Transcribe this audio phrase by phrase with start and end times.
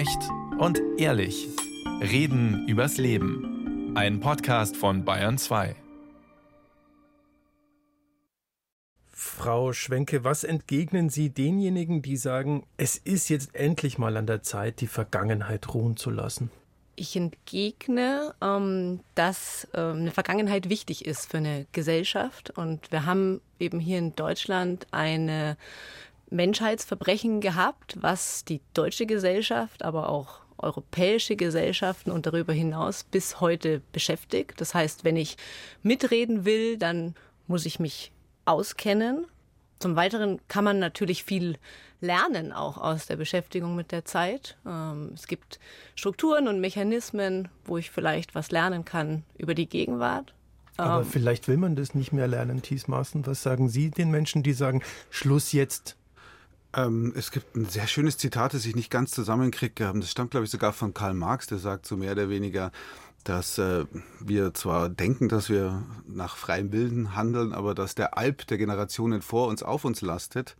[0.00, 1.46] Echt und ehrlich.
[2.00, 3.94] Reden übers Leben.
[3.94, 5.76] Ein Podcast von Bayern 2.
[9.10, 14.42] Frau Schwenke, was entgegnen Sie denjenigen, die sagen, es ist jetzt endlich mal an der
[14.42, 16.50] Zeit, die Vergangenheit ruhen zu lassen?
[16.96, 22.48] Ich entgegne, ähm, dass ähm, eine Vergangenheit wichtig ist für eine Gesellschaft.
[22.56, 25.58] Und wir haben eben hier in Deutschland eine
[26.30, 33.80] Menschheitsverbrechen gehabt, was die deutsche Gesellschaft, aber auch europäische Gesellschaften und darüber hinaus bis heute
[33.92, 34.60] beschäftigt.
[34.60, 35.36] Das heißt, wenn ich
[35.82, 37.14] mitreden will, dann
[37.46, 38.12] muss ich mich
[38.44, 39.26] auskennen.
[39.78, 41.56] Zum Weiteren kann man natürlich viel
[42.00, 44.56] lernen, auch aus der Beschäftigung mit der Zeit.
[44.66, 45.58] Ähm, es gibt
[45.94, 50.34] Strukturen und Mechanismen, wo ich vielleicht was lernen kann über die Gegenwart.
[50.76, 53.26] Aber ähm, vielleicht will man das nicht mehr lernen, Thiesmaßen.
[53.26, 55.96] Was sagen Sie den Menschen, die sagen, Schluss jetzt,
[56.76, 59.84] ähm, es gibt ein sehr schönes Zitat, das ich nicht ganz zusammenkriege.
[59.84, 62.70] Ähm, das stammt, glaube ich, sogar von Karl Marx, der sagt so mehr oder weniger,
[63.24, 63.84] dass äh,
[64.20, 69.20] wir zwar denken, dass wir nach freiem Willen handeln, aber dass der Alp der Generationen
[69.20, 70.56] vor uns auf uns lastet.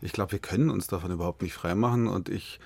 [0.00, 2.60] Ich glaube, wir können uns davon überhaupt nicht freimachen und ich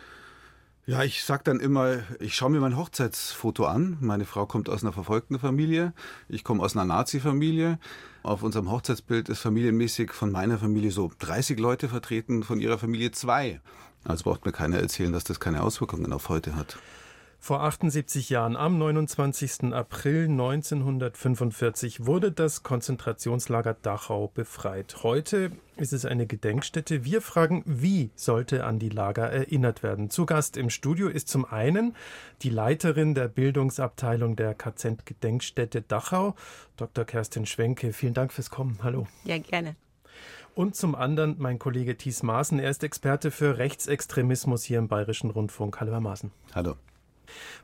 [0.89, 3.97] ja, ich sag dann immer, ich schaue mir mein Hochzeitsfoto an.
[4.01, 5.93] Meine Frau kommt aus einer verfolgten Familie,
[6.29, 7.81] ich komme aus einer Nazi-Familie.
[8.27, 13.13] Auf unserem Hochzeitsbild ist familienmäßig von meiner Familie so 30 Leute vertreten, von ihrer Familie
[13.13, 13.61] zwei.
[14.03, 16.77] Also braucht mir keiner erzählen, dass das keine Auswirkungen auf heute hat.
[17.47, 19.73] Vor 78 Jahren, am 29.
[19.73, 25.05] April 1945, wurde das Konzentrationslager Dachau befreit.
[25.05, 27.05] Heute ist es eine Gedenkstätte.
[27.05, 30.11] Wir fragen, wie sollte an die Lager erinnert werden?
[30.11, 31.95] Zu Gast im Studio ist zum einen
[32.43, 36.35] die Leiterin der Bildungsabteilung der KZ-Gedenkstätte Dachau,
[36.77, 37.05] Dr.
[37.05, 37.93] Kerstin Schwenke.
[37.93, 38.81] Vielen Dank fürs Kommen.
[38.83, 39.07] Hallo.
[39.23, 39.77] Ja, gerne.
[40.57, 42.59] Und zum anderen mein Kollege Thies Maaßen.
[42.59, 45.79] Er ist Experte für Rechtsextremismus hier im Bayerischen Rundfunk.
[45.79, 46.33] Hallo, Herr Maaßen.
[46.53, 46.75] Hallo.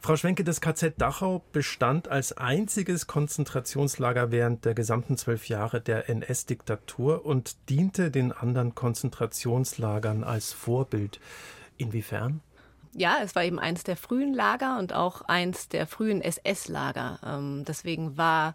[0.01, 6.09] Frau Schwenke, das KZ Dachau bestand als einziges Konzentrationslager während der gesamten zwölf Jahre der
[6.09, 11.21] NS-Diktatur und diente den anderen Konzentrationslagern als Vorbild.
[11.77, 12.41] Inwiefern?
[12.95, 17.21] Ja, es war eben eins der frühen Lager und auch eins der frühen SS-Lager.
[17.25, 18.55] Ähm, deswegen war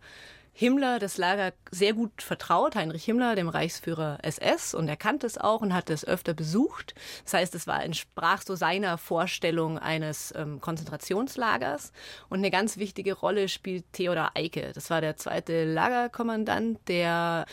[0.60, 5.38] Himmler das Lager sehr gut vertraut, Heinrich Himmler, dem Reichsführer SS, und er kannte es
[5.38, 6.96] auch und hatte es öfter besucht.
[7.26, 11.92] Das heißt, es war, entsprach so seiner Vorstellung eines ähm, Konzentrationslagers.
[12.28, 14.72] Und eine ganz wichtige Rolle spielt Theodor Eicke.
[14.74, 17.46] Das war der zweite Lagerkommandant, der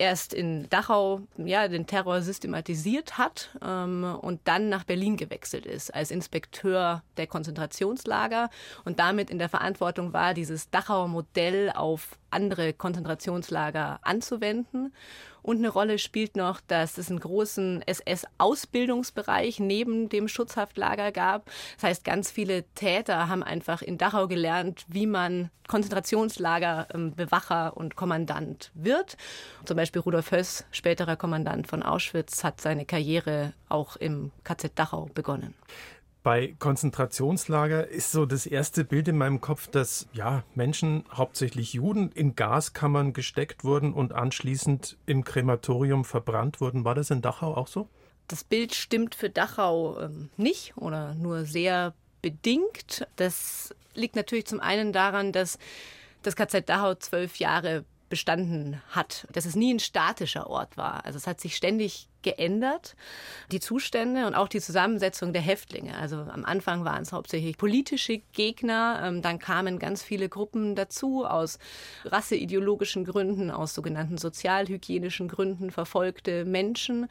[0.00, 5.94] erst in Dachau ja, den Terror systematisiert hat ähm, und dann nach Berlin gewechselt ist
[5.94, 8.48] als Inspekteur der Konzentrationslager
[8.84, 14.92] und damit in der Verantwortung war, dieses Dachauer Modell auf andere Konzentrationslager anzuwenden.
[15.42, 21.46] Und eine Rolle spielt noch, dass es einen großen SS-Ausbildungsbereich neben dem Schutzhaftlager gab.
[21.76, 27.14] Das heißt, ganz viele Täter haben einfach in Dachau gelernt, wie man Konzentrationslager ähm,
[27.74, 29.16] und Kommandant wird.
[29.64, 35.08] Zum Beispiel Rudolf Höss, späterer Kommandant von Auschwitz, hat seine Karriere auch im KZ Dachau
[35.14, 35.54] begonnen.
[36.22, 42.12] Bei Konzentrationslager ist so das erste Bild in meinem Kopf, dass ja Menschen, hauptsächlich Juden,
[42.12, 46.84] in Gaskammern gesteckt wurden und anschließend im Krematorium verbrannt wurden.
[46.84, 47.88] War das in Dachau auch so?
[48.28, 53.06] Das Bild stimmt für Dachau ähm, nicht oder nur sehr bedingt.
[53.16, 55.58] Das liegt natürlich zum einen daran, dass
[56.22, 61.06] das KZ Dachau zwölf Jahre bestanden hat, dass es nie ein statischer Ort war.
[61.06, 62.96] Also es hat sich ständig geändert,
[63.50, 65.96] die Zustände und auch die Zusammensetzung der Häftlinge.
[65.96, 71.24] Also am Anfang waren es hauptsächlich politische Gegner, ähm, dann kamen ganz viele Gruppen dazu
[71.24, 71.58] aus
[72.04, 77.08] rasseideologischen Gründen, aus sogenannten sozialhygienischen Gründen verfolgte Menschen.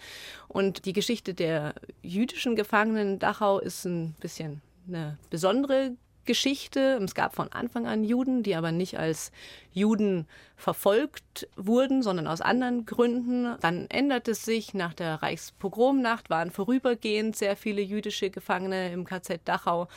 [0.48, 1.74] Und die Geschichte der
[2.04, 5.96] jüdischen Gefangenen in Dachau ist ein bisschen eine besondere
[6.30, 7.00] Geschichte.
[7.04, 9.32] Es gab von Anfang an Juden, die aber nicht als
[9.74, 13.56] Juden verfolgt wurden, sondern aus anderen Gründen.
[13.62, 14.76] Dann änderte es sich.
[14.76, 19.88] Nach der Reichspogromnacht waren vorübergehend sehr viele jüdische Gefangene im KZ Dachau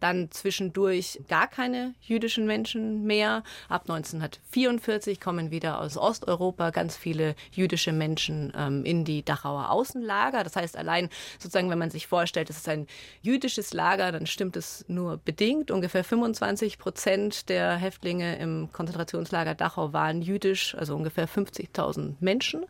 [0.00, 3.42] dann zwischendurch gar keine jüdischen Menschen mehr.
[3.68, 10.44] Ab 1944 kommen wieder aus Osteuropa ganz viele jüdische Menschen ähm, in die Dachauer Außenlager.
[10.44, 11.08] Das heißt, allein
[11.38, 12.86] sozusagen, wenn man sich vorstellt, es ist ein
[13.22, 15.70] jüdisches Lager, dann stimmt es nur bedingt.
[15.70, 22.64] Ungefähr 25 Prozent der Häftlinge im Konzentrationslager Dachau waren jüdisch, also ungefähr 50.000 Menschen.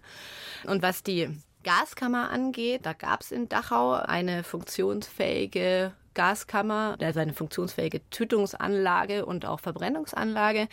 [0.67, 1.29] Und was die
[1.65, 9.47] Gaskammer angeht, da gab es in Dachau eine funktionsfähige Gaskammer, also eine funktionsfähige Tötungsanlage und
[9.47, 10.67] auch Verbrennungsanlage.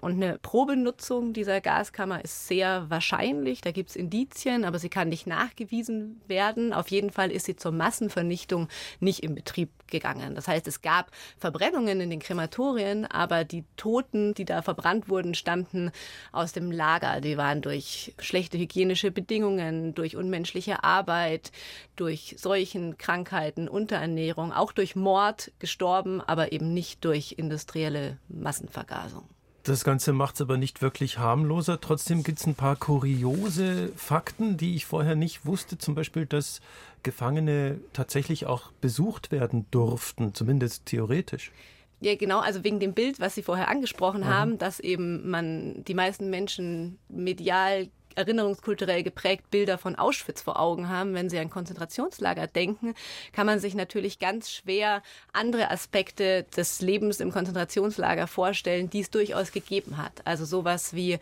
[0.00, 3.60] Und eine Probenutzung dieser Gaskammer ist sehr wahrscheinlich.
[3.60, 6.72] Da gibt es Indizien, aber sie kann nicht nachgewiesen werden.
[6.72, 8.68] Auf jeden Fall ist sie zur Massenvernichtung
[8.98, 10.34] nicht in Betrieb gegangen.
[10.34, 15.34] Das heißt, es gab Verbrennungen in den Krematorien, aber die Toten, die da verbrannt wurden,
[15.34, 15.90] stammten
[16.32, 17.20] aus dem Lager.
[17.20, 21.52] Die waren durch schlechte hygienische Bedingungen, durch unmenschliche Arbeit,
[21.96, 29.28] durch Seuchen, Krankheiten, Unterernährung, auch durch Mord gestorben, aber eben nicht durch industrielle Massenvergasung.
[29.64, 31.80] Das Ganze macht es aber nicht wirklich harmloser.
[31.80, 35.76] Trotzdem gibt es ein paar kuriose Fakten, die ich vorher nicht wusste.
[35.76, 36.60] Zum Beispiel, dass
[37.02, 41.52] Gefangene tatsächlich auch besucht werden durften, zumindest theoretisch.
[42.00, 44.28] Ja, genau, also wegen dem Bild, was Sie vorher angesprochen mhm.
[44.28, 50.88] haben, dass eben man die meisten Menschen medial erinnerungskulturell geprägt Bilder von Auschwitz vor Augen
[50.88, 52.94] haben, wenn sie an Konzentrationslager denken,
[53.32, 59.10] kann man sich natürlich ganz schwer andere Aspekte des Lebens im Konzentrationslager vorstellen, die es
[59.10, 60.12] durchaus gegeben hat.
[60.24, 61.18] Also sowas wie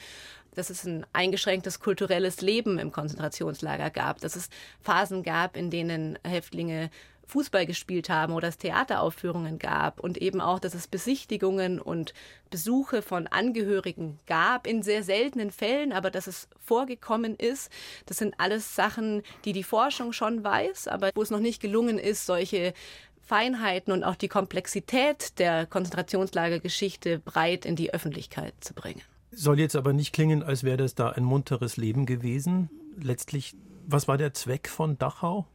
[0.55, 4.49] dass es ein eingeschränktes kulturelles Leben im Konzentrationslager gab, dass es
[4.81, 6.91] Phasen gab, in denen Häftlinge
[7.27, 12.15] Fußball gespielt haben oder es Theateraufführungen gab und eben auch, dass es Besichtigungen und
[12.51, 17.71] Besuche von Angehörigen gab, in sehr seltenen Fällen, aber dass es vorgekommen ist.
[18.07, 21.99] Das sind alles Sachen, die die Forschung schon weiß, aber wo es noch nicht gelungen
[21.99, 22.73] ist, solche
[23.21, 29.03] Feinheiten und auch die Komplexität der Konzentrationslagergeschichte breit in die Öffentlichkeit zu bringen.
[29.33, 32.71] Soll jetzt aber nicht klingen, als wäre das da ein munteres Leben gewesen.
[32.99, 35.47] Letztlich, was war der Zweck von Dachau?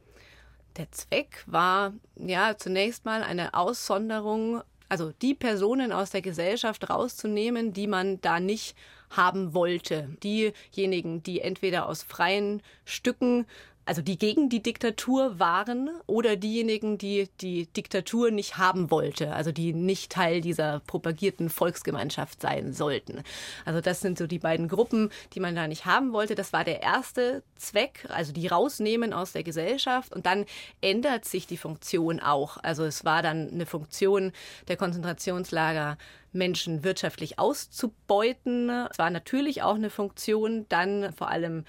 [0.76, 7.72] Der Zweck war ja zunächst mal eine Aussonderung, also die Personen aus der Gesellschaft rauszunehmen,
[7.74, 8.74] die man da nicht
[9.10, 10.08] haben wollte.
[10.22, 13.46] Diejenigen, die entweder aus freien Stücken
[13.84, 19.50] also die gegen die Diktatur waren oder diejenigen, die die Diktatur nicht haben wollte, also
[19.50, 23.22] die nicht Teil dieser propagierten Volksgemeinschaft sein sollten.
[23.64, 26.34] Also das sind so die beiden Gruppen, die man da nicht haben wollte.
[26.34, 30.46] Das war der erste Zweck, also die rausnehmen aus der Gesellschaft und dann
[30.80, 32.58] ändert sich die Funktion auch.
[32.62, 34.32] Also es war dann eine Funktion
[34.68, 35.98] der Konzentrationslager
[36.32, 38.70] Menschen wirtschaftlich auszubeuten.
[38.90, 41.64] Es war natürlich auch eine Funktion, dann vor allem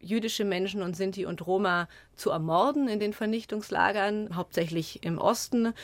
[0.00, 5.74] jüdische Menschen und Sinti und Roma zu ermorden in den Vernichtungslagern, hauptsächlich im Osten.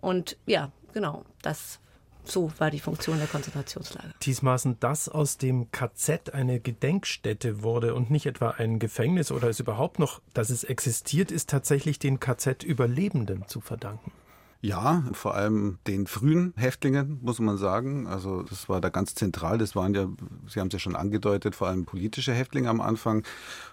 [0.00, 1.80] Und ja, genau, das
[2.24, 4.14] so war die Funktion der Konzentrationslager.
[4.22, 9.60] Diesmaßen, dass aus dem KZ eine Gedenkstätte wurde und nicht etwa ein Gefängnis oder es
[9.60, 14.12] überhaupt noch, dass es existiert, ist tatsächlich den KZ-Überlebenden zu verdanken.
[14.64, 18.06] Ja, vor allem den frühen Häftlingen, muss man sagen.
[18.06, 19.58] Also das war da ganz zentral.
[19.58, 20.06] Das waren ja,
[20.46, 23.24] Sie haben es ja schon angedeutet, vor allem politische Häftlinge am Anfang.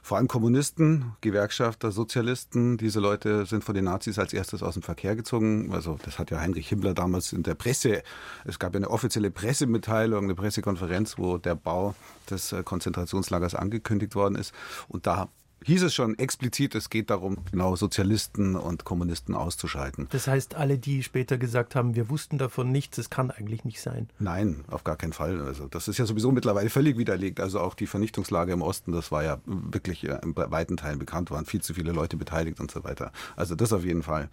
[0.02, 2.78] Vor allem Kommunisten, Gewerkschafter, Sozialisten.
[2.78, 5.72] Diese Leute sind von den Nazis als erstes aus dem Verkehr gezogen.
[5.74, 8.02] Also das hat ja Heinrich Himmler damals in der Presse,
[8.46, 11.94] es gab ja eine offizielle Pressemitteilung, eine Pressekonferenz, wo der Bau
[12.32, 14.56] des äh, Konzentrationslagers angekündigt worden ist.
[14.88, 15.30] Und da
[15.66, 20.08] hieß es schon explizit, es geht darum, genau Sozialisten und Kommunisten auszuschalten.
[20.12, 23.82] Das heißt, alle, die später gesagt haben, wir wussten davon nichts, das kann eigentlich nicht
[23.82, 24.10] sein.
[24.20, 25.42] Nein, auf gar keinen Fall.
[25.42, 27.40] Also das ist ja sowieso mittlerweile völlig widerlegt.
[27.40, 31.46] Also auch die Vernichtungslage im Osten, das war ja wirklich in weiten Teilen bekannt, waren
[31.46, 33.12] viel zu viele Leute beteiligt und so weiter.
[33.36, 34.30] Also das auf jeden Fall.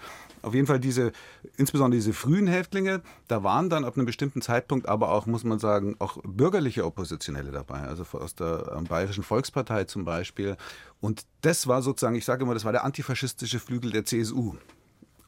[0.46, 1.10] Auf jeden Fall diese,
[1.56, 5.58] insbesondere diese frühen Häftlinge, da waren dann ab einem bestimmten Zeitpunkt aber auch, muss man
[5.58, 7.80] sagen, auch bürgerliche Oppositionelle dabei.
[7.80, 10.56] Also aus der Bayerischen Volkspartei zum Beispiel
[11.00, 14.54] und das war sozusagen, ich sage immer, das war der antifaschistische Flügel der CSU.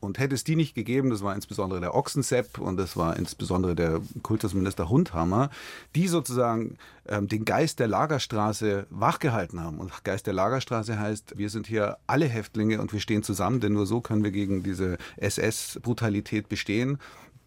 [0.00, 3.74] Und hätte es die nicht gegeben, das war insbesondere der Ochsensepp und das war insbesondere
[3.74, 5.50] der Kultusminister Hundhammer,
[5.94, 9.78] die sozusagen ähm, den Geist der Lagerstraße wachgehalten haben.
[9.78, 13.72] Und Geist der Lagerstraße heißt, wir sind hier alle Häftlinge und wir stehen zusammen, denn
[13.72, 16.98] nur so können wir gegen diese SS-Brutalität bestehen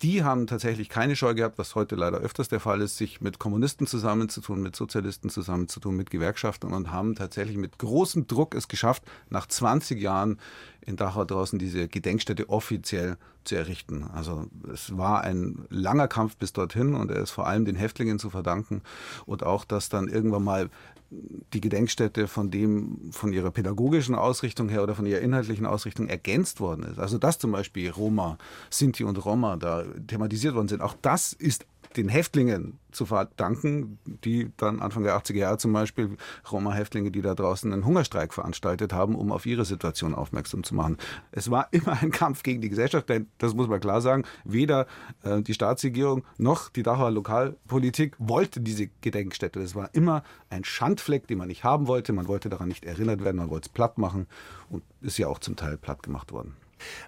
[0.01, 3.39] die haben tatsächlich keine Scheu gehabt, was heute leider öfters der Fall ist, sich mit
[3.39, 9.03] Kommunisten zusammenzutun, mit Sozialisten zusammenzutun, mit Gewerkschaften und haben tatsächlich mit großem Druck es geschafft,
[9.29, 10.39] nach 20 Jahren
[10.81, 14.03] in Dachau draußen diese Gedenkstätte offiziell zu errichten.
[14.13, 18.19] Also es war ein langer Kampf bis dorthin und er ist vor allem den Häftlingen
[18.19, 18.81] zu verdanken
[19.25, 20.69] und auch, dass dann irgendwann mal
[21.11, 26.61] die Gedenkstätte von dem, von ihrer pädagogischen Ausrichtung her oder von ihrer inhaltlichen Ausrichtung ergänzt
[26.61, 26.99] worden ist.
[26.99, 28.37] Also dass zum Beispiel Roma,
[28.69, 30.81] Sinti und Roma da thematisiert worden sind.
[30.81, 31.65] Auch das ist
[31.97, 36.17] den Häftlingen zu verdanken, die dann Anfang der 80er Jahre zum Beispiel
[36.51, 40.97] Roma-Häftlinge, die da draußen einen Hungerstreik veranstaltet haben, um auf ihre Situation aufmerksam zu machen.
[41.31, 44.87] Es war immer ein Kampf gegen die Gesellschaft, denn das muss man klar sagen, weder
[45.23, 49.61] äh, die Staatsregierung noch die Dachauer Lokalpolitik wollte diese Gedenkstätte.
[49.61, 52.13] Es war immer ein Schandfleck, den man nicht haben wollte.
[52.13, 54.27] Man wollte daran nicht erinnert werden, man wollte es platt machen
[54.69, 56.55] und ist ja auch zum Teil platt gemacht worden.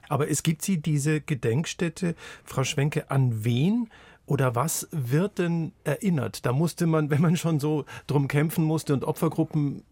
[0.09, 3.89] Aber es gibt sie, diese Gedenkstätte, Frau Schwenke, an wen
[4.25, 6.45] oder was wird denn erinnert?
[6.45, 9.83] Da musste man, wenn man schon so drum kämpfen musste und Opfergruppen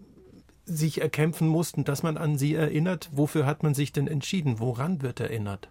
[0.65, 4.59] sich erkämpfen mussten, dass man an sie erinnert, wofür hat man sich denn entschieden?
[4.59, 5.69] Woran wird erinnert?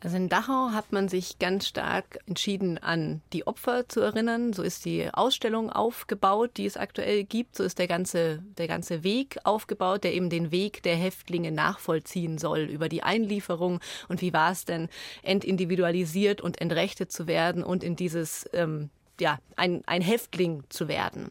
[0.00, 4.52] Also in Dachau hat man sich ganz stark entschieden, an die Opfer zu erinnern.
[4.52, 7.56] So ist die Ausstellung aufgebaut, die es aktuell gibt.
[7.56, 12.38] So ist der ganze, der ganze Weg aufgebaut, der eben den Weg der Häftlinge nachvollziehen
[12.38, 14.88] soll über die Einlieferung und wie war es denn,
[15.22, 18.90] entindividualisiert und entrechtet zu werden und in dieses, ähm,
[19.20, 21.30] ja, ein, ein Häftling zu werden.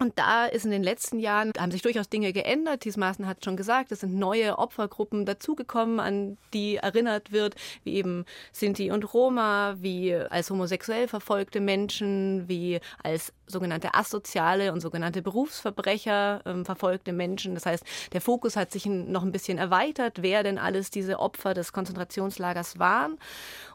[0.00, 2.80] Und da ist in den letzten Jahren, haben sich durchaus Dinge geändert.
[2.80, 7.54] Thies Maaßen hat schon gesagt, es sind neue Opfergruppen dazugekommen, an die erinnert wird,
[7.84, 14.80] wie eben Sinti und Roma, wie als homosexuell verfolgte Menschen, wie als sogenannte asoziale und
[14.80, 17.54] sogenannte Berufsverbrecher ähm, verfolgte Menschen.
[17.54, 21.54] Das heißt, der Fokus hat sich noch ein bisschen erweitert, wer denn alles diese Opfer
[21.54, 23.18] des Konzentrationslagers waren.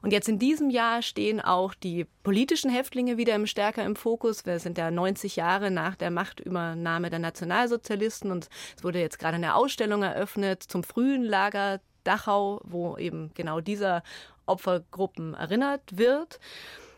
[0.02, 4.46] Und jetzt in diesem Jahr stehen auch die politischen Häftlinge wieder stärker im Fokus.
[4.46, 9.36] Wir sind ja 90 Jahre nach der Machtübernahme der Nationalsozialisten und es wurde jetzt gerade
[9.36, 14.04] eine Ausstellung eröffnet zum frühen Lager Dachau, wo eben genau dieser
[14.46, 16.40] Opfergruppen erinnert wird.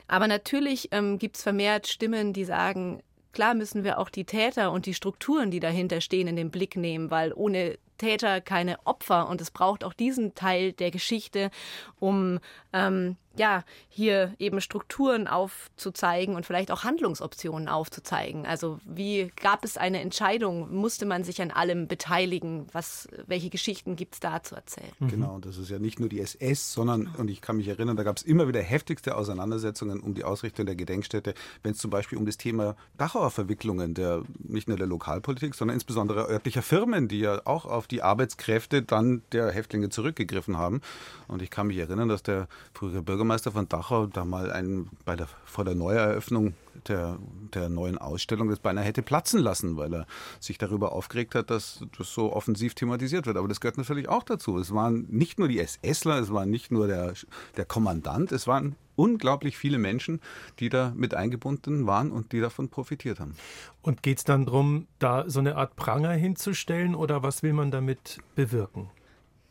[0.07, 3.01] Aber natürlich ähm, gibt es vermehrt Stimmen, die sagen,
[3.33, 6.75] klar müssen wir auch die Täter und die Strukturen, die dahinter stehen, in den Blick
[6.75, 11.51] nehmen, weil ohne Täter keine Opfer und es braucht auch diesen Teil der Geschichte,
[11.99, 12.39] um
[12.73, 18.45] ähm, ja, hier eben Strukturen aufzuzeigen und vielleicht auch Handlungsoptionen aufzuzeigen.
[18.45, 20.73] Also wie gab es eine Entscheidung?
[20.73, 22.67] Musste man sich an allem beteiligen?
[22.71, 24.91] Was, welche Geschichten gibt es da zu erzählen?
[24.99, 25.07] Mhm.
[25.07, 27.95] Genau, und das ist ja nicht nur die SS, sondern, und ich kann mich erinnern,
[27.95, 31.91] da gab es immer wieder heftigste Auseinandersetzungen um die Ausrichtung der Gedenkstätte, wenn es zum
[31.91, 37.07] Beispiel um das Thema Dachauer Verwicklungen der nicht nur der Lokalpolitik, sondern insbesondere örtlicher Firmen,
[37.07, 40.81] die ja auch auf die Arbeitskräfte dann der Häftlinge zurückgegriffen haben.
[41.27, 45.15] Und ich kann mich erinnern, dass der frühere Bürgermeister von Dachau da mal einen, bei
[45.15, 46.53] der, vor der Neueröffnung
[46.87, 47.17] der,
[47.53, 50.07] der neuen Ausstellung das beinahe hätte platzen lassen, weil er
[50.39, 53.37] sich darüber aufgeregt hat, dass das so offensiv thematisiert wird.
[53.37, 54.57] Aber das gehört natürlich auch dazu.
[54.57, 57.13] Es waren nicht nur die SSler, es war nicht nur der,
[57.55, 60.19] der Kommandant, es waren unglaublich viele Menschen,
[60.59, 63.35] die da mit eingebunden waren und die davon profitiert haben.
[63.81, 67.71] Und geht es dann darum, da so eine Art Pranger hinzustellen oder was will man
[67.71, 68.89] damit bewirken?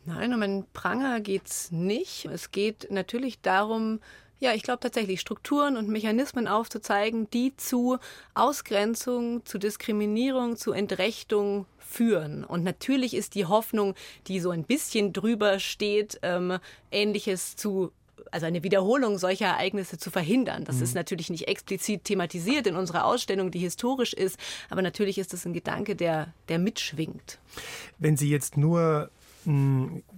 [0.05, 2.25] Nein, um einen Pranger geht es nicht.
[2.25, 3.99] Es geht natürlich darum,
[4.39, 7.97] ja, ich glaube tatsächlich, Strukturen und Mechanismen aufzuzeigen, die zu
[8.33, 12.43] Ausgrenzung, zu Diskriminierung, zu Entrechtung führen.
[12.43, 13.95] Und natürlich ist die Hoffnung,
[14.27, 16.59] die so ein bisschen drüber steht, ähm,
[16.91, 17.91] Ähnliches zu
[18.29, 20.65] also eine Wiederholung solcher Ereignisse zu verhindern.
[20.65, 20.83] Das mhm.
[20.83, 24.37] ist natürlich nicht explizit thematisiert in unserer Ausstellung, die historisch ist,
[24.69, 27.39] aber natürlich ist es ein Gedanke, der, der mitschwingt.
[27.99, 29.09] Wenn Sie jetzt nur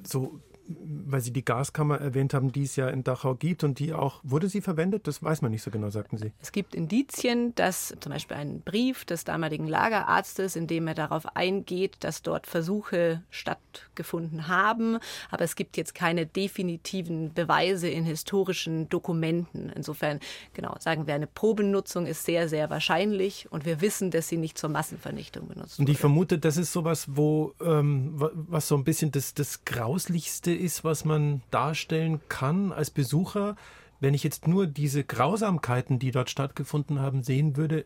[0.04, 3.94] so weil Sie die Gaskammer erwähnt haben, die es ja in Dachau gibt und die
[3.94, 5.08] auch, wurde sie verwendet?
[5.08, 6.32] Das weiß man nicht so genau, sagten Sie.
[6.42, 11.36] Es gibt Indizien, dass zum Beispiel ein Brief des damaligen Lagerarztes, in dem er darauf
[11.36, 15.00] eingeht, dass dort Versuche stattgefunden haben,
[15.32, 19.72] aber es gibt jetzt keine definitiven Beweise in historischen Dokumenten.
[19.76, 20.20] Insofern,
[20.54, 24.58] genau, sagen wir, eine Probennutzung ist sehr, sehr wahrscheinlich und wir wissen, dass sie nicht
[24.58, 25.88] zur Massenvernichtung benutzt wurde.
[25.88, 30.59] Und ich vermute, das ist sowas, wo, ähm, was so ein bisschen das, das Grauslichste
[30.60, 33.56] ist, was man darstellen kann als Besucher.
[34.00, 37.86] Wenn ich jetzt nur diese Grausamkeiten, die dort stattgefunden haben, sehen würde,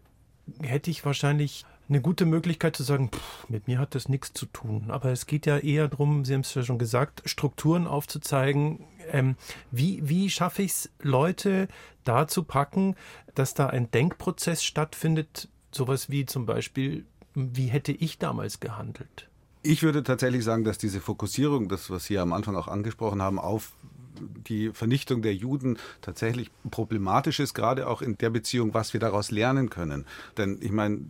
[0.62, 4.46] hätte ich wahrscheinlich eine gute Möglichkeit zu sagen, pff, mit mir hat das nichts zu
[4.46, 4.86] tun.
[4.90, 8.86] Aber es geht ja eher darum, Sie haben es ja schon gesagt, Strukturen aufzuzeigen.
[9.12, 9.36] Ähm,
[9.72, 11.68] wie, wie schaffe ich es, Leute
[12.04, 12.96] da zu packen,
[13.36, 19.30] dass da ein Denkprozess stattfindet, sowas wie zum Beispiel, wie hätte ich damals gehandelt?
[19.66, 23.40] Ich würde tatsächlich sagen, dass diese Fokussierung, das, was Sie am Anfang auch angesprochen haben,
[23.40, 23.72] auf
[24.20, 29.32] die Vernichtung der Juden tatsächlich problematisch ist, gerade auch in der Beziehung, was wir daraus
[29.32, 30.06] lernen können.
[30.38, 31.06] Denn ich meine,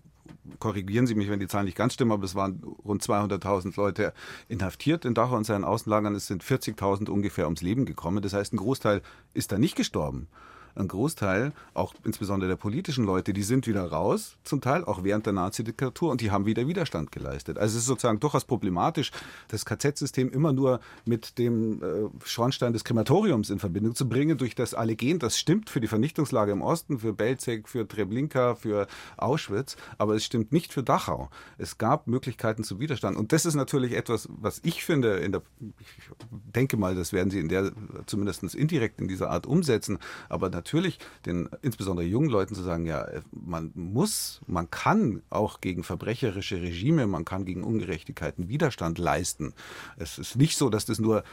[0.60, 4.14] korrigieren Sie mich, wenn die Zahlen nicht ganz stimmen, aber es waren rund 200.000 Leute
[4.50, 6.14] inhaftiert in Dachau und seinen Außenlagern.
[6.14, 8.22] Es sind 40.000 ungefähr ums Leben gekommen.
[8.22, 9.02] Das heißt, ein Großteil
[9.34, 10.28] ist da nicht gestorben
[10.76, 15.26] ein Großteil, auch insbesondere der politischen Leute, die sind wieder raus, zum Teil auch während
[15.26, 17.58] der Nazi-Diktatur und die haben wieder Widerstand geleistet.
[17.58, 19.12] Also es ist sozusagen durchaus problematisch,
[19.50, 21.86] das KZ-System immer nur mit dem äh,
[22.26, 25.20] Schornstein des Krematoriums in Verbindung zu bringen, durch das alle gehen.
[25.20, 28.88] Das stimmt für die Vernichtungslage im Osten, für Belzec, für Treblinka, für
[29.18, 31.30] Auschwitz, aber es stimmt nicht für Dachau.
[31.58, 35.42] Es gab Möglichkeiten zu Widerstand und das ist natürlich etwas, was ich finde, in der,
[35.80, 36.10] ich
[36.56, 37.72] denke mal, das werden sie in der,
[38.06, 40.00] zumindest indirekt in dieser Art umsetzen,
[40.30, 45.84] aber natürlich den insbesondere jungen Leuten zu sagen, ja, man muss, man kann auch gegen
[45.84, 49.54] verbrecherische Regime, man kann gegen Ungerechtigkeiten Widerstand leisten.
[49.98, 51.24] Es ist nicht so, dass das nur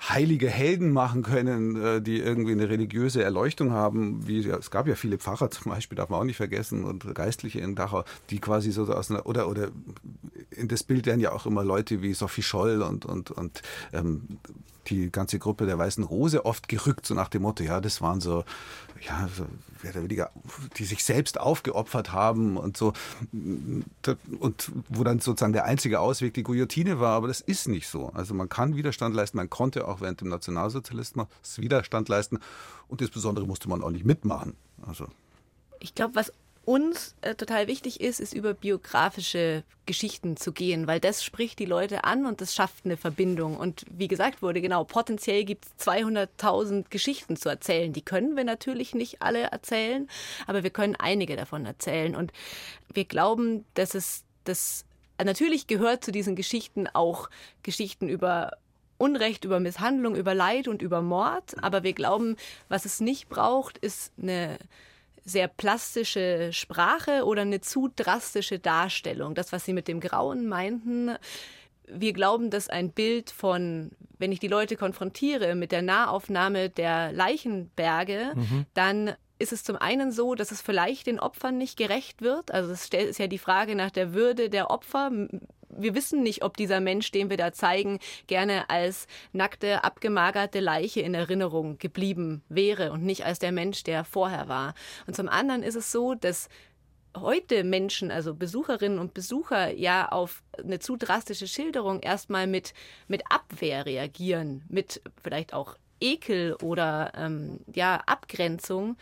[0.00, 4.26] heilige Helden machen können, äh, die irgendwie eine religiöse Erleuchtung haben.
[4.26, 7.60] Wie, es gab ja viele Pfarrer zum Beispiel, darf man auch nicht vergessen, und Geistliche
[7.60, 9.68] in Dachau, die quasi so aus einer, oder, oder
[10.56, 14.38] in das Bild werden ja auch immer Leute wie Sophie Scholl und, und, und ähm,
[14.88, 18.20] die ganze Gruppe der Weißen Rose oft gerückt, so nach dem Motto, ja, das waren
[18.20, 18.44] so,
[19.00, 19.46] ja, so,
[19.82, 20.30] weniger,
[20.76, 22.92] die sich selbst aufgeopfert haben und so.
[23.32, 28.08] Und wo dann sozusagen der einzige Ausweg die Guillotine war, aber das ist nicht so.
[28.14, 32.38] Also man kann Widerstand leisten, man konnte auch während dem Nationalsozialismus Widerstand leisten
[32.88, 34.54] und insbesondere musste man auch nicht mitmachen.
[34.86, 35.06] Also.
[35.80, 36.32] Ich glaube, was
[36.66, 41.64] uns äh, total wichtig ist, ist über biografische Geschichten zu gehen, weil das spricht die
[41.66, 43.56] Leute an und das schafft eine Verbindung.
[43.56, 47.92] Und wie gesagt wurde, genau, potenziell gibt es 200.000 Geschichten zu erzählen.
[47.92, 50.08] Die können wir natürlich nicht alle erzählen,
[50.46, 52.16] aber wir können einige davon erzählen.
[52.16, 52.32] Und
[52.92, 54.84] wir glauben, dass es das
[55.22, 57.28] natürlich gehört zu diesen Geschichten auch
[57.62, 58.52] Geschichten über
[58.96, 61.62] Unrecht, über Misshandlung, über Leid und über Mord.
[61.62, 62.36] Aber wir glauben,
[62.68, 64.58] was es nicht braucht, ist eine
[65.24, 69.34] sehr plastische Sprache oder eine zu drastische Darstellung.
[69.34, 71.16] Das, was Sie mit dem Grauen meinten,
[71.86, 77.12] wir glauben, dass ein Bild von, wenn ich die Leute konfrontiere mit der Nahaufnahme der
[77.12, 78.66] Leichenberge, mhm.
[78.74, 82.52] dann ist es zum einen so, dass es vielleicht den Opfern nicht gerecht wird.
[82.52, 85.10] Also es ist ja die Frage nach der Würde der Opfer
[85.76, 91.00] wir wissen nicht, ob dieser Mensch, den wir da zeigen, gerne als nackte, abgemagerte Leiche
[91.00, 94.74] in Erinnerung geblieben wäre und nicht als der Mensch, der vorher war.
[95.06, 96.48] Und zum anderen ist es so, dass
[97.16, 102.74] heute Menschen, also Besucherinnen und Besucher, ja auf eine zu drastische Schilderung erstmal mit,
[103.08, 108.96] mit Abwehr reagieren, mit vielleicht auch Ekel oder ähm, ja, Abgrenzung.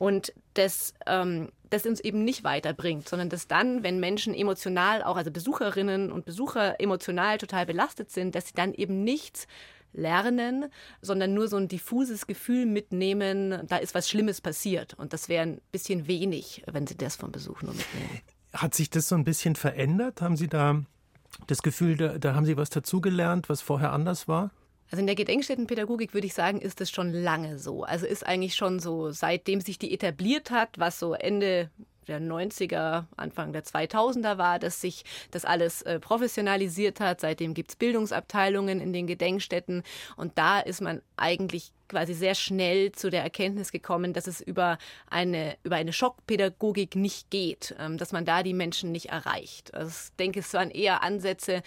[0.00, 5.16] Und das ähm, das uns eben nicht weiterbringt, sondern dass dann, wenn Menschen emotional, auch
[5.16, 9.46] also Besucherinnen und Besucher emotional total belastet sind, dass sie dann eben nichts
[9.92, 10.66] lernen,
[11.00, 14.94] sondern nur so ein diffuses Gefühl mitnehmen, da ist was Schlimmes passiert.
[14.94, 18.20] Und das wäre ein bisschen wenig, wenn Sie das vom Besuch nur mitnehmen.
[18.52, 20.22] Hat sich das so ein bisschen verändert?
[20.22, 20.82] Haben Sie da
[21.46, 24.50] das Gefühl, da, da haben Sie was dazugelernt, was vorher anders war?
[24.90, 27.84] Also in der Gedenkstättenpädagogik würde ich sagen, ist es schon lange so.
[27.84, 31.70] Also ist eigentlich schon so, seitdem sich die etabliert hat, was so Ende
[32.08, 37.20] der 90er, Anfang der 2000er war, dass sich das alles äh, professionalisiert hat.
[37.20, 39.84] Seitdem gibt es Bildungsabteilungen in den Gedenkstätten
[40.16, 44.78] und da ist man eigentlich quasi sehr schnell zu der Erkenntnis gekommen, dass es über
[45.08, 49.72] eine, über eine Schockpädagogik nicht geht, ähm, dass man da die Menschen nicht erreicht.
[49.72, 51.62] Also ich denke, es waren eher Ansätze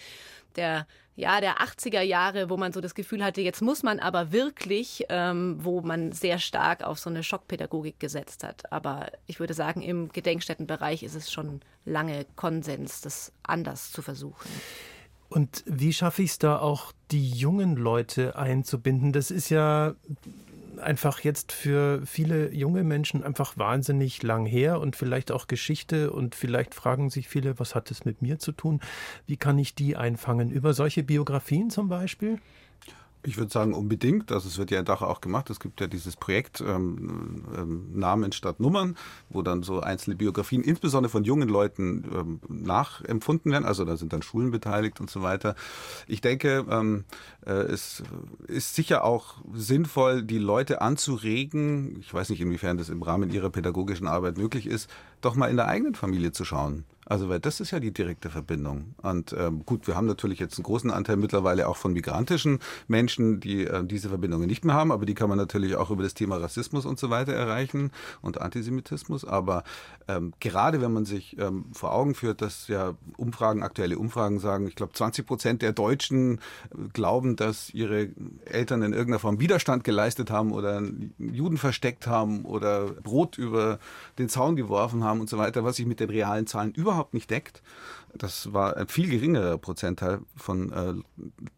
[0.56, 4.32] der ja, der 80er Jahre, wo man so das Gefühl hatte, jetzt muss man aber
[4.32, 8.72] wirklich, ähm, wo man sehr stark auf so eine Schockpädagogik gesetzt hat.
[8.72, 14.48] Aber ich würde sagen, im Gedenkstättenbereich ist es schon lange Konsens, das anders zu versuchen.
[15.28, 19.12] Und wie schaffe ich es da auch, die jungen Leute einzubinden?
[19.12, 19.94] Das ist ja
[20.84, 26.34] einfach jetzt für viele junge Menschen einfach wahnsinnig lang her und vielleicht auch Geschichte und
[26.34, 28.80] vielleicht fragen sich viele, was hat es mit mir zu tun?
[29.26, 30.50] Wie kann ich die einfangen?
[30.50, 32.38] Über solche Biografien zum Beispiel?
[33.26, 34.30] Ich würde sagen unbedingt.
[34.32, 35.48] Also es wird ja in Dachau auch gemacht.
[35.48, 38.96] Es gibt ja dieses Projekt ähm, ähm, Namen statt Nummern,
[39.30, 43.64] wo dann so einzelne Biografien, insbesondere von jungen Leuten, ähm, nachempfunden werden.
[43.64, 45.54] Also da sind dann Schulen beteiligt und so weiter.
[46.06, 47.04] Ich denke, ähm,
[47.46, 48.02] äh, es
[48.46, 52.00] ist sicher auch sinnvoll, die Leute anzuregen.
[52.00, 54.90] Ich weiß nicht, inwiefern das im Rahmen ihrer pädagogischen Arbeit möglich ist,
[55.22, 56.84] doch mal in der eigenen Familie zu schauen.
[57.06, 58.94] Also, weil das ist ja die direkte Verbindung.
[59.02, 63.40] Und ähm, gut, wir haben natürlich jetzt einen großen Anteil mittlerweile auch von migrantischen Menschen,
[63.40, 66.14] die äh, diese Verbindungen nicht mehr haben, aber die kann man natürlich auch über das
[66.14, 67.90] Thema Rassismus und so weiter erreichen
[68.22, 69.24] und Antisemitismus.
[69.24, 69.64] Aber
[70.08, 74.66] ähm, gerade wenn man sich ähm, vor Augen führt, dass ja Umfragen, aktuelle Umfragen sagen,
[74.66, 78.08] ich glaube 20 Prozent der Deutschen äh, glauben, dass ihre
[78.46, 80.82] Eltern in irgendeiner Form Widerstand geleistet haben oder
[81.18, 83.78] Juden versteckt haben oder Brot über
[84.18, 87.14] den Zaun geworfen haben und so weiter, was sich mit den realen Zahlen überhaupt überhaupt
[87.14, 87.62] nicht deckt.
[88.16, 90.94] Das war ein viel geringerer Prozentteil von äh,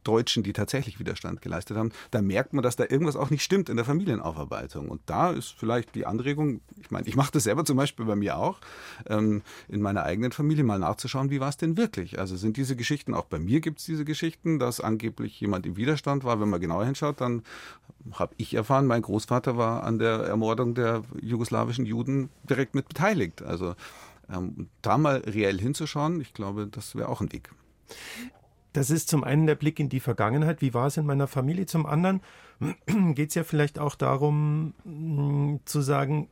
[0.04, 1.92] Deutschen, die tatsächlich Widerstand geleistet haben.
[2.10, 4.88] Da merkt man, dass da irgendwas auch nicht stimmt in der Familienaufarbeitung.
[4.88, 8.16] Und da ist vielleicht die Anregung, ich meine, ich mache das selber zum Beispiel bei
[8.16, 8.58] mir auch,
[9.06, 12.18] ähm, in meiner eigenen Familie mal nachzuschauen, wie war es denn wirklich?
[12.18, 15.76] Also sind diese Geschichten, auch bei mir gibt es diese Geschichten, dass angeblich jemand im
[15.76, 16.40] Widerstand war.
[16.40, 17.42] Wenn man genauer hinschaut, dann
[18.12, 23.42] habe ich erfahren, mein Großvater war an der Ermordung der jugoslawischen Juden direkt mit beteiligt.
[23.42, 23.74] Also
[24.32, 27.50] ähm, da mal reell hinzuschauen, ich glaube, das wäre auch ein Weg.
[28.72, 31.66] Das ist zum einen der Blick in die Vergangenheit, wie war es in meiner Familie,
[31.66, 32.20] zum anderen
[33.14, 36.28] geht es ja vielleicht auch darum mm, zu sagen,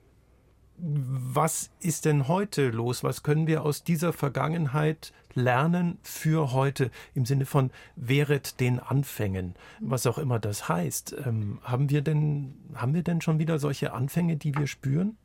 [0.76, 3.04] was ist denn heute los?
[3.04, 9.54] Was können wir aus dieser Vergangenheit lernen für heute im Sinne von wehret den Anfängen,
[9.80, 11.16] was auch immer das heißt?
[11.24, 15.16] Ähm, haben wir denn haben wir denn schon wieder solche Anfänge, die wir spüren?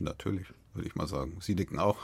[0.00, 1.36] Natürlich, würde ich mal sagen.
[1.40, 1.98] Sie nicken auch.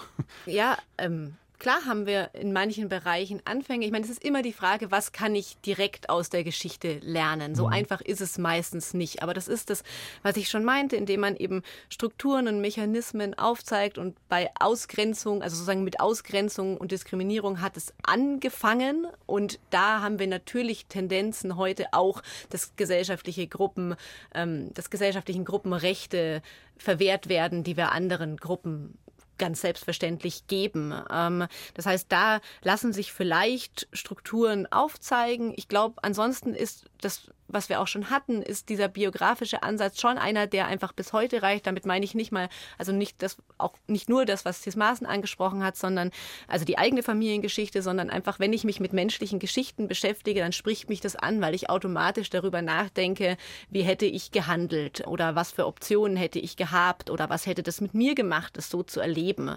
[0.46, 3.86] Ja, ähm, Klar haben wir in manchen Bereichen Anfänge.
[3.86, 7.54] Ich meine, es ist immer die Frage, was kann ich direkt aus der Geschichte lernen?
[7.54, 7.72] So mhm.
[7.72, 9.22] einfach ist es meistens nicht.
[9.22, 9.84] Aber das ist das,
[10.24, 15.54] was ich schon meinte, indem man eben Strukturen und Mechanismen aufzeigt und bei Ausgrenzung, also
[15.54, 19.06] sozusagen mit Ausgrenzung und Diskriminierung hat es angefangen.
[19.26, 23.94] Und da haben wir natürlich Tendenzen heute auch, dass gesellschaftliche Gruppen,
[24.34, 26.42] ähm, dass gesellschaftlichen Gruppen Rechte
[26.76, 28.98] verwehrt werden, die wir anderen Gruppen
[29.38, 30.94] ganz selbstverständlich geben.
[31.10, 35.52] Ähm, das heißt, da lassen sich vielleicht Strukturen aufzeigen.
[35.56, 40.18] Ich glaube, ansonsten ist das was wir auch schon hatten, ist dieser biografische Ansatz schon
[40.18, 41.66] einer, der einfach bis heute reicht.
[41.66, 45.06] Damit meine ich nicht mal, also nicht das, auch nicht nur das, was Tis Maaßen
[45.06, 46.10] angesprochen hat, sondern
[46.48, 50.88] also die eigene Familiengeschichte, sondern einfach, wenn ich mich mit menschlichen Geschichten beschäftige, dann spricht
[50.88, 53.36] mich das an, weil ich automatisch darüber nachdenke,
[53.70, 57.80] wie hätte ich gehandelt oder was für Optionen hätte ich gehabt oder was hätte das
[57.80, 59.56] mit mir gemacht, das so zu erleben.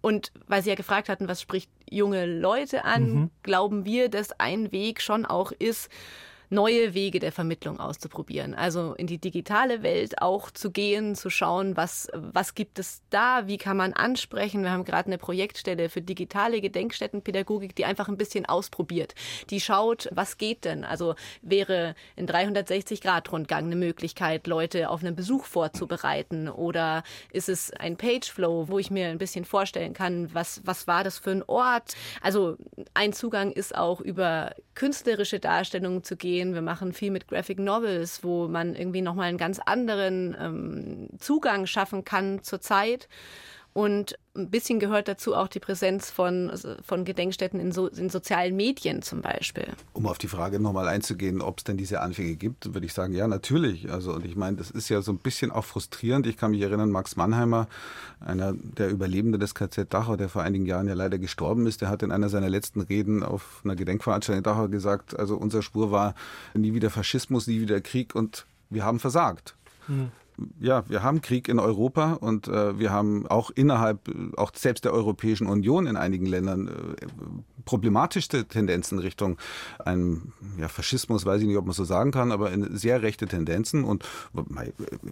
[0.00, 3.30] Und weil Sie ja gefragt hatten, was spricht junge Leute an, mhm.
[3.42, 5.90] glauben wir, dass ein Weg schon auch ist,
[6.50, 8.54] neue Wege der Vermittlung auszuprobieren.
[8.54, 13.46] Also in die digitale Welt auch zu gehen, zu schauen, was, was gibt es da,
[13.46, 14.62] wie kann man ansprechen.
[14.62, 19.14] Wir haben gerade eine Projektstelle für digitale Gedenkstättenpädagogik, die einfach ein bisschen ausprobiert.
[19.50, 20.84] Die schaut, was geht denn?
[20.84, 26.48] Also wäre ein 360-Grad-Rundgang eine Möglichkeit, Leute auf einen Besuch vorzubereiten?
[26.48, 31.04] Oder ist es ein Pageflow, wo ich mir ein bisschen vorstellen kann, was, was war
[31.04, 31.94] das für ein Ort?
[32.20, 32.56] Also
[32.94, 36.54] ein Zugang ist auch über künstlerische Darstellungen zu gehen gehen.
[36.54, 41.66] Wir machen viel mit Graphic Novels, wo man irgendwie nochmal einen ganz anderen ähm, Zugang
[41.66, 43.08] schaffen kann zur Zeit.
[43.72, 46.50] Und ein bisschen gehört dazu auch die Präsenz von,
[46.84, 49.68] von Gedenkstätten in, so, in sozialen Medien zum Beispiel.
[49.92, 53.12] Um auf die Frage nochmal einzugehen, ob es denn diese Anfänge gibt, würde ich sagen,
[53.12, 53.90] ja, natürlich.
[53.90, 56.26] Also, und ich meine, das ist ja so ein bisschen auch frustrierend.
[56.26, 57.68] Ich kann mich erinnern, Max Mannheimer,
[58.18, 61.90] einer der Überlebenden des KZ Dachau, der vor einigen Jahren ja leider gestorben ist, der
[61.90, 65.92] hat in einer seiner letzten Reden auf einer Gedenkveranstaltung in Dachau gesagt, also unser Spur
[65.92, 66.14] war
[66.54, 69.54] nie wieder Faschismus, nie wieder Krieg und wir haben versagt.
[69.86, 70.10] Mhm
[70.58, 74.00] ja, wir haben Krieg in Europa und äh, wir haben auch innerhalb,
[74.36, 79.38] auch selbst der Europäischen Union in einigen Ländern äh, problematischste Tendenzen Richtung
[79.78, 83.28] einem ja, Faschismus, weiß ich nicht, ob man so sagen kann, aber in sehr rechte
[83.28, 83.84] Tendenzen.
[83.84, 84.04] Und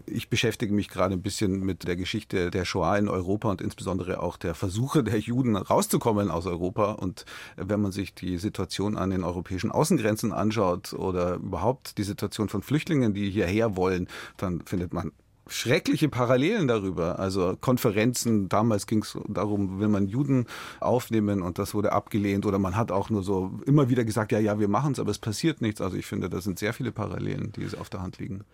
[0.06, 4.20] ich beschäftige mich gerade ein bisschen mit der Geschichte der Shoah in Europa und insbesondere
[4.20, 6.94] auch der Versuche der Juden rauszukommen aus Europa.
[6.94, 12.48] Und wenn man sich die Situation an den europäischen Außengrenzen anschaut oder überhaupt die Situation
[12.48, 15.12] von Flüchtlingen, die hierher wollen, dann findet man
[15.48, 17.18] schreckliche Parallelen darüber.
[17.18, 20.46] Also Konferenzen, damals ging es darum, will man Juden
[20.80, 24.38] aufnehmen und das wurde abgelehnt oder man hat auch nur so immer wieder gesagt, ja,
[24.38, 25.80] ja, wir machen es, aber es passiert nichts.
[25.80, 28.44] Also ich finde, da sind sehr viele Parallelen, die auf der Hand liegen.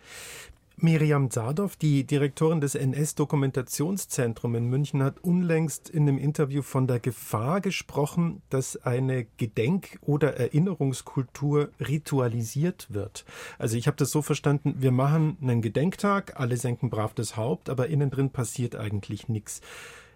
[0.77, 6.99] Miriam Zadow, die Direktorin des NS-Dokumentationszentrums in München, hat unlängst in einem Interview von der
[7.01, 13.25] Gefahr gesprochen, dass eine Gedenk- oder Erinnerungskultur ritualisiert wird.
[13.59, 17.71] Also ich habe das so verstanden, wir machen einen Gedenktag, alle senken brav das Haupt,
[17.71, 19.61] aber innen drin passiert eigentlich nichts.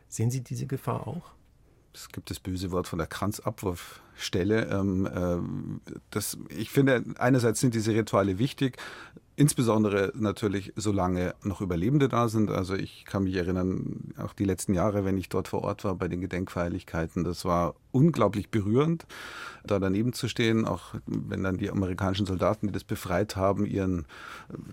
[0.09, 1.39] Sehen Sie diese Gefahr auch?
[1.99, 3.09] es gibt das böse Wort von der
[4.19, 4.69] Kranzabwurfstelle.
[4.71, 8.77] Ähm, äh, das, ich finde, einerseits sind diese Rituale wichtig,
[9.39, 12.51] Insbesondere natürlich, solange noch Überlebende da sind.
[12.51, 15.95] Also ich kann mich erinnern, auch die letzten Jahre, wenn ich dort vor Ort war
[15.95, 19.07] bei den Gedenkfeierlichkeiten, das war unglaublich berührend,
[19.65, 24.07] da daneben zu stehen, auch wenn dann die amerikanischen Soldaten, die das befreit haben, ihren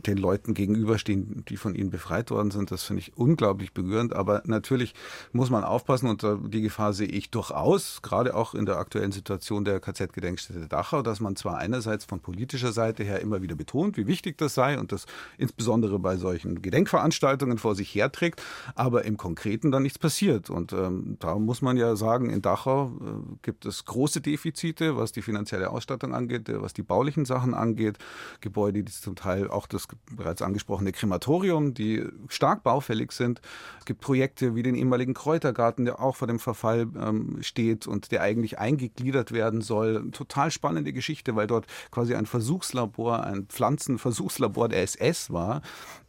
[0.07, 2.71] den Leuten gegenüberstehen, die von ihnen befreit worden sind.
[2.71, 4.15] Das finde ich unglaublich berührend.
[4.15, 4.95] Aber natürlich
[5.31, 9.34] muss man aufpassen und die Gefahr sehe ich durchaus, gerade auch in der aktuellen Situation
[9.39, 14.07] der KZ-Gedenkstätte Dachau, dass man zwar einerseits von politischer Seite her immer wieder betont, wie
[14.07, 15.05] wichtig das sei und das
[15.37, 18.41] insbesondere bei solchen Gedenkveranstaltungen vor sich herträgt,
[18.75, 20.49] aber im Konkreten dann nichts passiert.
[20.49, 25.11] Und ähm, da muss man ja sagen, in Dachau äh, gibt es große Defizite, was
[25.11, 27.97] die finanzielle Ausstattung angeht, äh, was die baulichen Sachen angeht.
[28.41, 33.41] Gebäude, die zum Teil auch das bereits angesprochene Krematorium, die stark baufällig sind.
[33.79, 38.11] Es gibt Projekte wie den ehemaligen Kräutergarten, der auch vor dem Verfall ähm, steht und
[38.11, 40.11] der eigentlich eingegliedert werden soll.
[40.11, 45.61] Total spannende Geschichte, weil dort quasi ein Versuchslabor, ein Pflanzenversuchslabor der SS war.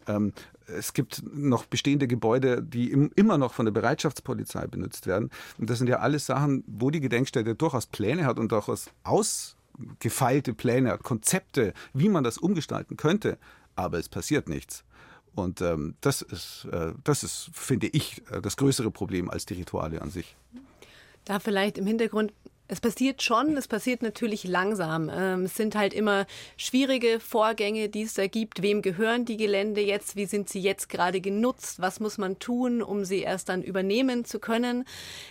[0.06, 0.32] Ähm,
[0.66, 5.30] es gibt noch bestehende Gebäude, die im, immer noch von der Bereitschaftspolizei benutzt werden.
[5.58, 10.54] Und das sind ja alles Sachen, wo die Gedenkstätte durchaus Pläne hat und durchaus ausgefeilte
[10.54, 13.38] Pläne hat, Konzepte, wie man das umgestalten könnte.
[13.76, 14.84] Aber es passiert nichts.
[15.34, 19.54] Und ähm, das ist, äh, das ist, finde ich, äh, das größere Problem als die
[19.54, 20.34] Rituale an sich.
[21.26, 22.32] Da vielleicht im Hintergrund
[22.68, 25.10] es passiert schon, es passiert natürlich langsam.
[25.12, 26.26] Ähm, es sind halt immer
[26.56, 28.62] schwierige Vorgänge, die es da gibt.
[28.62, 30.16] Wem gehören die Gelände jetzt?
[30.16, 31.80] Wie sind sie jetzt gerade genutzt?
[31.80, 34.84] Was muss man tun, um sie erst dann übernehmen zu können?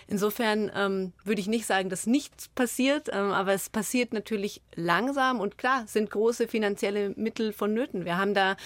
[0.08, 5.40] Insofern ähm, würde ich nicht sagen, dass nichts passiert, ähm, aber es passiert natürlich langsam
[5.40, 8.04] und klar sind große finanzielle Mittel vonnöten.
[8.04, 8.56] Wir haben da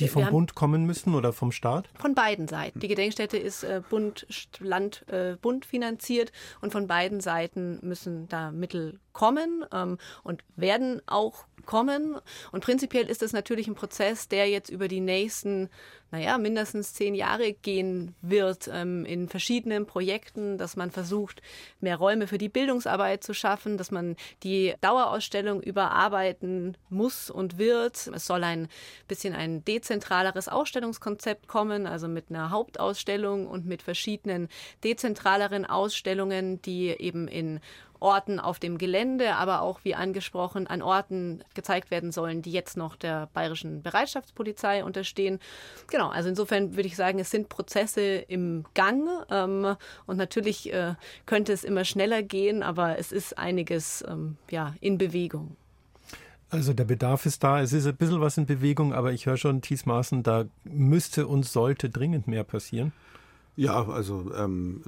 [0.00, 1.88] die vom Bund kommen müssen oder vom Staat?
[1.98, 2.80] Von beiden Seiten.
[2.80, 4.26] Die Gedenkstätte ist äh, Bund,
[4.58, 11.00] Land, äh, Bund finanziert und von beiden Seiten müssen da Mittel kommen ähm, und werden
[11.06, 12.16] auch kommen.
[12.52, 15.68] Und prinzipiell ist das natürlich ein Prozess, der jetzt über die nächsten,
[16.10, 21.42] naja, mindestens zehn Jahre gehen wird ähm, in verschiedenen Projekten, dass man versucht,
[21.80, 28.06] mehr Räume für die Bildungsarbeit zu schaffen, dass man die Dauerausstellung überarbeiten muss und wird.
[28.14, 28.68] Es soll ein
[29.08, 34.48] bisschen ein dezentraleres Ausstellungskonzept kommen, also mit einer Hauptausstellung und mit verschiedenen
[34.84, 37.60] dezentraleren Ausstellungen, die eben in
[38.00, 42.76] Orten auf dem Gelände, aber auch, wie angesprochen, an Orten gezeigt werden sollen, die jetzt
[42.76, 45.38] noch der bayerischen Bereitschaftspolizei unterstehen.
[45.90, 50.94] Genau, also insofern würde ich sagen, es sind Prozesse im Gang ähm, und natürlich äh,
[51.26, 55.56] könnte es immer schneller gehen, aber es ist einiges ähm, ja, in Bewegung.
[56.48, 59.36] Also der Bedarf ist da, es ist ein bisschen was in Bewegung, aber ich höre
[59.36, 62.92] schon, Thies Maaßen, da müsste und sollte dringend mehr passieren.
[63.56, 64.82] Ja, also ähm,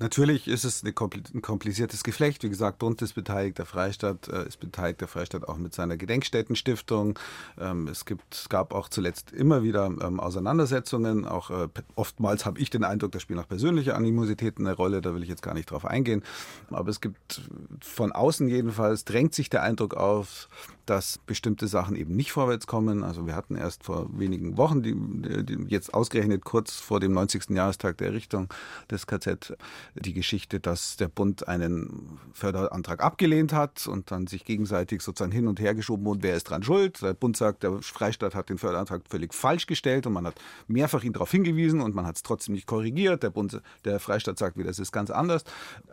[0.00, 2.42] Natürlich ist es ein kompliziertes Geflecht.
[2.42, 5.96] Wie gesagt, Bund ist beteiligt, der Freistaat äh, ist beteiligt, der Freistaat auch mit seiner
[5.96, 7.16] Gedenkstättenstiftung.
[7.60, 11.24] Ähm, es, gibt, es gab auch zuletzt immer wieder ähm, Auseinandersetzungen.
[11.24, 15.00] Auch äh, oftmals habe ich den Eindruck, da spielen auch persönliche Animositäten eine Rolle.
[15.00, 16.24] Da will ich jetzt gar nicht drauf eingehen.
[16.70, 17.42] Aber es gibt
[17.80, 20.48] von außen jedenfalls, drängt sich der Eindruck auf,
[20.86, 23.04] dass bestimmte Sachen eben nicht vorwärts kommen.
[23.04, 24.94] Also wir hatten erst vor wenigen Wochen, die,
[25.44, 27.50] die jetzt ausgerechnet kurz vor dem 90.
[27.50, 28.48] Jahrestag der Errichtung
[28.90, 29.56] des KZ,
[29.94, 35.46] die Geschichte, dass der Bund einen Förderantrag abgelehnt hat und dann sich gegenseitig sozusagen hin
[35.46, 37.02] und her geschoben und wer ist dran schuld.
[37.02, 40.34] Der Bund sagt, der Freistaat hat den Förderantrag völlig falsch gestellt und man hat
[40.68, 43.22] mehrfach ihn darauf hingewiesen und man hat es trotzdem nicht korrigiert.
[43.22, 45.44] Der, Bund, der Freistaat sagt wieder, es ist ganz anders.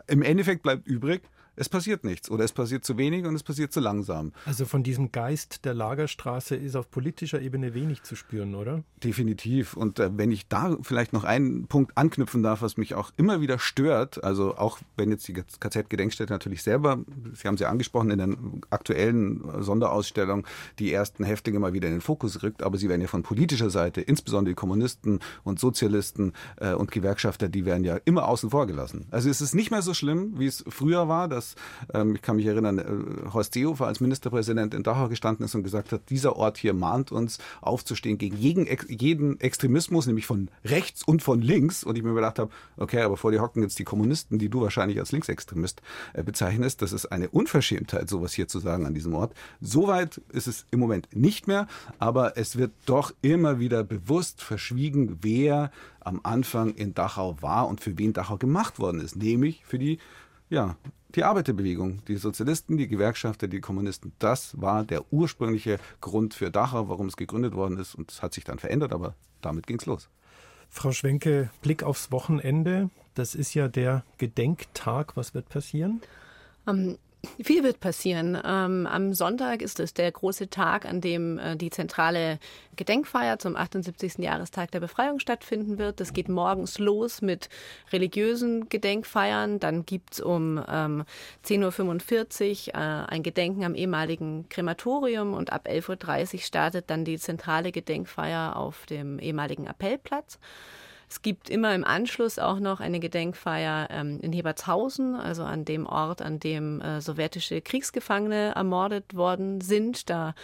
[0.06, 1.22] Im Endeffekt bleibt übrig,
[1.56, 4.32] es passiert nichts oder es passiert zu wenig und es passiert zu langsam.
[4.46, 8.82] Also von diesem Geist der Lagerstraße ist auf politischer Ebene wenig zu spüren, oder?
[9.02, 9.74] Definitiv.
[9.74, 13.40] Und äh, wenn ich da vielleicht noch einen Punkt anknüpfen darf, was mich auch immer
[13.40, 16.98] wieder stört, also auch wenn jetzt die KZ-Gedenkstätte natürlich selber,
[17.34, 18.28] Sie haben sie angesprochen, in der
[18.70, 20.46] aktuellen Sonderausstellung
[20.78, 23.70] die ersten Häftlinge mal wieder in den Fokus rückt, aber sie werden ja von politischer
[23.70, 28.66] Seite, insbesondere die Kommunisten und Sozialisten äh, und Gewerkschafter, die werden ja immer außen vor
[28.66, 29.06] gelassen.
[29.10, 31.54] Also es ist nicht mehr so schlimm, wie es früher war, dass dass,
[31.94, 35.62] ähm, ich kann mich erinnern, äh, Horst Seehofer als Ministerpräsident in Dachau gestanden ist und
[35.62, 41.02] gesagt hat, dieser Ort hier mahnt uns aufzustehen gegen jeden, jeden Extremismus, nämlich von rechts
[41.02, 41.84] und von links.
[41.84, 44.60] Und ich mir gedacht habe, okay, aber vor dir hocken jetzt die Kommunisten, die du
[44.60, 46.82] wahrscheinlich als Linksextremist äh, bezeichnest.
[46.82, 49.34] Das ist eine Unverschämtheit, sowas hier zu sagen an diesem Ort.
[49.60, 51.66] Soweit ist es im Moment nicht mehr,
[51.98, 57.80] aber es wird doch immer wieder bewusst verschwiegen, wer am Anfang in Dachau war und
[57.80, 59.98] für wen Dachau gemacht worden ist, nämlich für die
[60.52, 60.76] ja,
[61.16, 64.12] die Arbeiterbewegung, die Sozialisten, die Gewerkschafter, die Kommunisten.
[64.18, 67.94] Das war der ursprüngliche Grund für Dachau, warum es gegründet worden ist.
[67.94, 70.08] Und es hat sich dann verändert, aber damit ging es los.
[70.68, 72.90] Frau Schwenke, Blick aufs Wochenende.
[73.14, 75.16] Das ist ja der Gedenktag.
[75.16, 76.00] Was wird passieren?
[76.64, 76.96] Um,
[77.42, 78.36] viel wird passieren.
[78.44, 82.38] Ähm, am Sonntag ist es der große Tag, an dem äh, die zentrale
[82.76, 84.18] Gedenkfeier zum 78.
[84.18, 86.00] Jahrestag der Befreiung stattfinden wird.
[86.00, 87.48] Das geht morgens los mit
[87.92, 89.60] religiösen Gedenkfeiern.
[89.60, 91.04] Dann gibt's um ähm,
[91.44, 97.18] 10.45 Uhr äh, ein Gedenken am ehemaligen Krematorium und ab 11.30 Uhr startet dann die
[97.18, 100.38] zentrale Gedenkfeier auf dem ehemaligen Appellplatz.
[101.12, 105.84] Es gibt immer im Anschluss auch noch eine Gedenkfeier ähm, in Hebertshausen, also an dem
[105.84, 110.08] Ort, an dem äh, sowjetische Kriegsgefangene ermordet worden sind.
[110.08, 110.34] Da,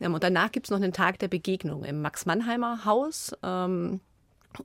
[0.00, 3.32] ähm, und danach gibt es noch einen Tag der Begegnung im Max-Mannheimer Haus.
[3.42, 4.00] Ähm,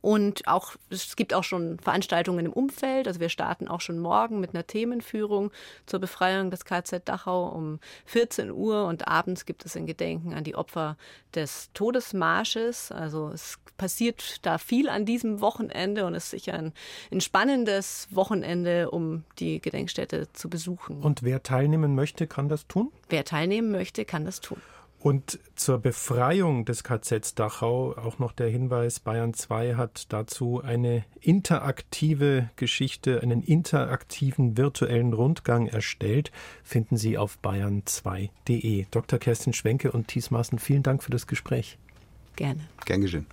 [0.02, 3.08] und auch, es gibt auch schon Veranstaltungen im Umfeld.
[3.08, 5.52] Also wir starten auch schon morgen mit einer Themenführung
[5.86, 10.44] zur Befreiung des KZ Dachau um 14 Uhr und abends gibt es ein Gedenken an
[10.44, 10.98] die Opfer
[11.36, 12.92] des Todesmarsches.
[12.92, 16.74] Also es passiert da viel an diesem Wochenende und es ist sicher ein,
[17.12, 21.02] ein spannendes Wochenende, um die Gedenkstätte zu besuchen.
[21.02, 22.92] Und wer teilnehmen möchte, kann das tun?
[23.10, 24.62] Wer teilnehmen möchte, kann das tun.
[25.04, 31.04] Und zur Befreiung des KZ Dachau auch noch der Hinweis, Bayern 2 hat dazu eine
[31.20, 36.32] interaktive Geschichte, einen interaktiven virtuellen Rundgang erstellt,
[36.64, 38.86] finden Sie auf bayern2.de.
[38.92, 39.20] Dr.
[39.20, 41.78] Kerstin Schwenke und Thies Maaßen, vielen Dank für das Gespräch.
[42.38, 42.62] Gerne.
[42.86, 43.26] Gern geschehen.